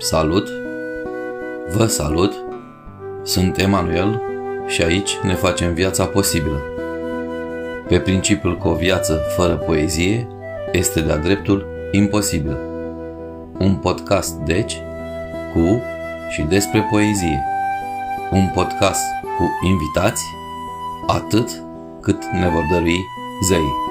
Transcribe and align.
Salut! 0.00 0.48
Vă 1.76 1.86
salut! 1.86 2.32
Sunt 3.22 3.58
Emanuel 3.58 4.22
și 4.66 4.82
aici 4.82 5.16
ne 5.22 5.34
facem 5.34 5.74
viața 5.74 6.04
posibilă. 6.04 6.62
Pe 7.88 8.00
principiul 8.00 8.58
că 8.58 8.68
o 8.68 8.74
viață 8.74 9.20
fără 9.36 9.54
poezie 9.54 10.28
este 10.72 11.00
de-a 11.00 11.16
dreptul 11.16 11.66
imposibil. 11.90 12.56
Un 13.58 13.74
podcast, 13.74 14.34
deci, 14.34 14.76
cu 15.52 15.82
și 16.30 16.42
despre 16.42 16.86
poezie. 16.90 17.42
Un 18.30 18.50
podcast 18.54 19.04
cu 19.38 19.66
invitați, 19.66 20.22
atât 21.06 21.62
cât 22.00 22.24
ne 22.24 22.48
vor 22.48 22.66
dărui 22.70 22.98
zeii. 23.44 23.87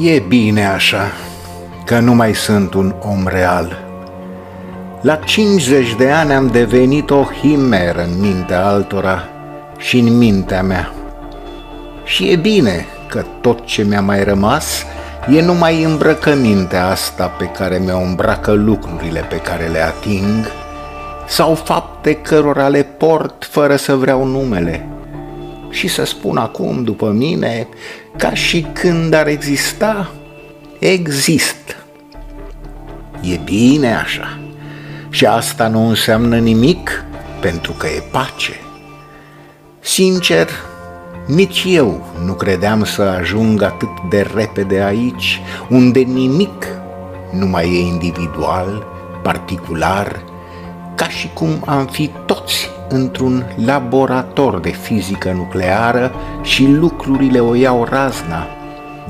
E 0.00 0.18
bine 0.18 0.66
așa, 0.66 1.10
că 1.84 1.98
nu 1.98 2.14
mai 2.14 2.34
sunt 2.34 2.74
un 2.74 2.94
om 3.00 3.26
real. 3.26 3.84
La 5.00 5.16
50 5.16 5.94
de 5.94 6.10
ani 6.10 6.32
am 6.32 6.46
devenit 6.46 7.10
o 7.10 7.22
himeră 7.22 8.02
în 8.02 8.20
mintea 8.20 8.66
altora 8.66 9.28
și 9.78 9.98
în 9.98 10.18
mintea 10.18 10.62
mea. 10.62 10.92
Și 12.04 12.30
e 12.30 12.36
bine 12.36 12.86
că 13.08 13.24
tot 13.40 13.64
ce 13.64 13.82
mi-a 13.82 14.00
mai 14.00 14.24
rămas 14.24 14.84
e 15.28 15.42
numai 15.42 15.82
îmbrăcămintea 15.82 16.86
asta 16.86 17.26
pe 17.26 17.44
care 17.44 17.78
mi-o 17.84 17.98
îmbracă 17.98 18.52
lucrurile 18.52 19.20
pe 19.20 19.36
care 19.36 19.66
le 19.66 19.82
ating 19.82 20.46
sau 21.26 21.54
fapte 21.54 22.14
cărora 22.14 22.68
le 22.68 22.82
port 22.82 23.48
fără 23.50 23.76
să 23.76 23.94
vreau 23.94 24.24
numele– 24.24 24.88
și 25.70 25.88
să 25.88 26.04
spun 26.04 26.36
acum 26.36 26.84
după 26.84 27.10
mine, 27.10 27.68
ca 28.16 28.34
și 28.34 28.66
când 28.72 29.14
ar 29.14 29.26
exista, 29.26 30.10
exist. 30.78 31.76
E 33.20 33.36
bine 33.44 33.94
așa. 33.94 34.38
Și 35.10 35.26
asta 35.26 35.68
nu 35.68 35.88
înseamnă 35.88 36.38
nimic 36.38 37.04
pentru 37.40 37.72
că 37.72 37.86
e 37.86 38.02
pace. 38.10 38.60
Sincer, 39.80 40.48
nici 41.26 41.64
eu 41.66 42.06
nu 42.24 42.32
credeam 42.32 42.84
să 42.84 43.02
ajung 43.02 43.62
atât 43.62 43.88
de 44.10 44.26
repede 44.34 44.82
aici, 44.82 45.40
unde 45.68 46.00
nimic 46.00 46.66
nu 47.32 47.46
mai 47.46 47.64
e 47.64 47.78
individual, 47.78 48.86
particular, 49.22 50.24
ca 50.94 51.08
și 51.08 51.30
cum 51.34 51.62
am 51.64 51.86
fi 51.86 52.10
toți 52.26 52.70
într-un 52.88 53.44
laborator 53.64 54.60
de 54.60 54.70
fizică 54.70 55.32
nucleară 55.32 56.12
și 56.42 56.66
lucrurile 56.66 57.38
o 57.38 57.54
iau 57.54 57.86
razna, 57.90 58.46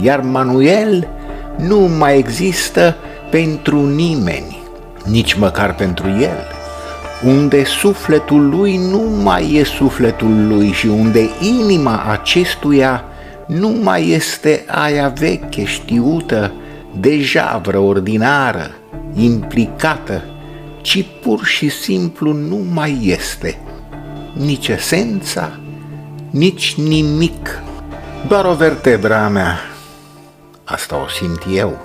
iar 0.01 0.21
Manuel 0.21 1.09
nu 1.57 1.79
mai 1.99 2.19
există 2.19 2.97
pentru 3.31 3.87
nimeni, 3.87 4.63
nici 5.05 5.35
măcar 5.35 5.75
pentru 5.75 6.09
el, 6.09 6.45
unde 7.25 7.65
sufletul 7.65 8.49
lui 8.49 8.77
nu 8.91 9.03
mai 9.23 9.55
e 9.55 9.65
sufletul 9.65 10.47
lui 10.47 10.71
și 10.73 10.87
unde 10.87 11.29
inima 11.41 12.05
acestuia 12.11 13.05
nu 13.47 13.69
mai 13.83 14.09
este 14.09 14.65
aia 14.67 15.09
veche, 15.09 15.65
știută, 15.65 16.53
deja 17.01 17.61
vreo 17.65 17.85
ordinară, 17.85 18.71
implicată 19.15 20.23
ci 20.87 21.05
pur 21.21 21.45
și 21.45 21.69
simplu 21.69 22.33
nu 22.33 22.65
mai 22.73 22.99
este 23.03 23.59
nici 24.33 24.69
esența, 24.69 25.59
nici 26.31 26.75
nimic, 26.75 27.63
doar 28.29 28.45
o 28.45 28.55
vertebra 28.55 29.25
a 29.25 29.29
mea. 29.29 29.59
Asta 30.65 30.97
o 30.97 31.09
simt 31.09 31.43
eu, 31.55 31.77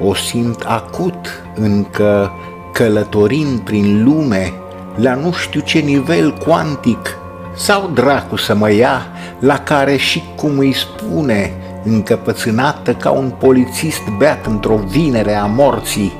o 0.00 0.14
simt 0.14 0.62
acut 0.66 1.42
încă 1.54 2.32
călătorind 2.72 3.60
prin 3.60 4.04
lume 4.04 4.52
la 4.94 5.14
nu 5.14 5.32
știu 5.32 5.60
ce 5.60 5.78
nivel 5.78 6.32
cuantic 6.32 7.16
sau 7.56 7.90
dracu 7.94 8.36
să 8.36 8.54
mă 8.54 8.72
ia 8.72 9.06
la 9.38 9.58
care 9.58 9.96
și 9.96 10.22
cum 10.36 10.58
îi 10.58 10.74
spune, 10.74 11.52
încăpățânată 11.84 12.94
ca 12.94 13.10
un 13.10 13.30
polițist 13.38 14.02
beat 14.18 14.46
într-o 14.46 14.76
vinere 14.76 15.34
a 15.34 15.44
morții, 15.46 16.12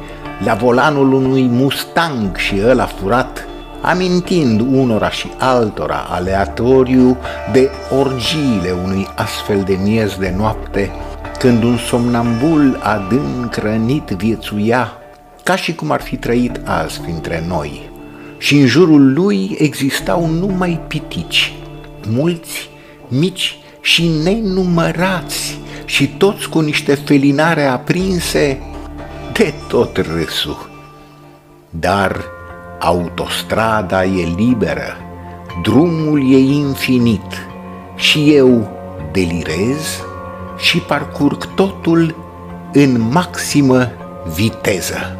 la 0.44 0.54
volanul 0.54 1.12
unui 1.12 1.42
Mustang 1.42 2.36
și 2.36 2.60
ăla 2.64 2.86
furat, 2.86 3.48
amintind 3.80 4.60
unora 4.60 5.10
și 5.10 5.30
altora 5.38 6.06
aleatoriu 6.08 7.16
de 7.52 7.70
orgiile 7.98 8.70
unui 8.84 9.06
astfel 9.14 9.62
de 9.62 9.78
miez 9.82 10.16
de 10.18 10.34
noapte, 10.36 10.90
când 11.38 11.62
un 11.62 11.76
somnambul 11.76 12.78
adânc 12.82 13.54
rănit 13.54 14.08
viețuia, 14.08 14.92
ca 15.42 15.56
și 15.56 15.74
cum 15.74 15.90
ar 15.90 16.00
fi 16.00 16.16
trăit 16.16 16.60
azi 16.64 17.00
printre 17.00 17.44
noi. 17.48 17.90
Și 18.38 18.54
în 18.54 18.66
jurul 18.66 19.12
lui 19.12 19.56
existau 19.58 20.26
numai 20.26 20.80
pitici, 20.86 21.52
mulți, 22.06 22.70
mici 23.08 23.58
și 23.80 24.10
nenumărați, 24.24 25.58
și 25.84 26.08
toți 26.08 26.48
cu 26.48 26.60
niște 26.60 26.94
felinare 26.94 27.64
aprinse 27.64 28.58
de 29.38 29.54
tot 29.68 29.96
râsul. 29.96 30.70
Dar 31.70 32.24
autostrada 32.78 34.04
e 34.04 34.24
liberă, 34.36 34.96
drumul 35.62 36.32
e 36.32 36.38
infinit 36.38 37.46
și 37.94 38.34
eu 38.34 38.70
delirez 39.12 40.02
și 40.56 40.78
parcurg 40.78 41.54
totul 41.54 42.16
în 42.72 43.00
maximă 43.00 43.90
viteză. 44.34 45.17